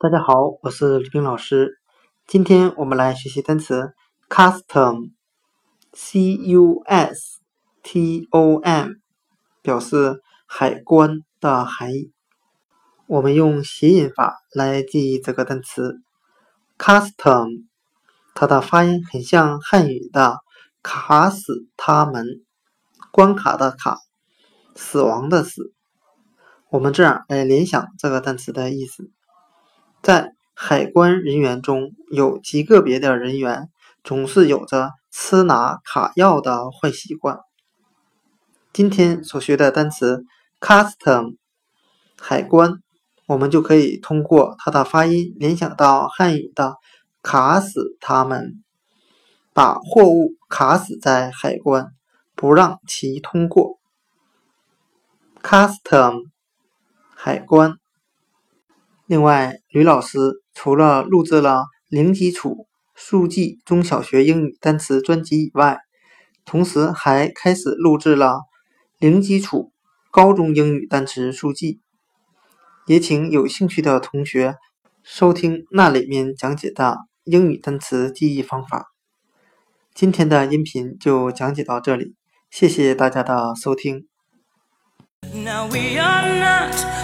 [0.00, 1.80] 大家好，我是李冰老师。
[2.24, 3.94] 今天我们来学习单词
[4.28, 7.40] custom，c u s
[7.82, 8.90] t o m，
[9.60, 12.12] 表示海关的含义。
[13.08, 15.96] 我们用谐音法来记忆这个单词
[16.78, 17.64] custom，
[18.36, 20.38] 它的发音很像汉语的
[20.80, 22.24] “卡死他们”，
[23.10, 23.98] 关卡的卡，
[24.76, 25.72] 死亡的死。
[26.70, 29.10] 我们这样来联想这个单词的意思。
[30.08, 33.68] 在海关人员中有极个别的人员
[34.02, 37.40] 总是有着吃拿卡要的坏习惯。
[38.72, 40.24] 今天所学的单词
[40.60, 41.36] custom
[42.18, 42.78] 海关，
[43.26, 46.76] 我们就可以通过它的发音联想到汉语的
[47.20, 48.64] “卡死他们”，
[49.52, 51.88] 把货物卡死在海关，
[52.34, 53.78] 不让其通过。
[55.42, 56.30] custom
[57.14, 57.74] 海关。
[59.08, 60.18] 另外，吕老师
[60.52, 65.78] 除了录制了零基础速记中小学英语单词专辑以外，
[66.44, 68.42] 同时还开始录制了
[68.98, 69.72] 零基础
[70.10, 71.80] 高中英语单词速记，
[72.86, 74.56] 也请有兴趣的同学
[75.02, 78.88] 收听那里面讲解的英语单词记忆方法。
[79.94, 82.14] 今天的音频就讲解到这里，
[82.50, 84.06] 谢谢大家的收听。
[85.32, 86.97] Now we are not.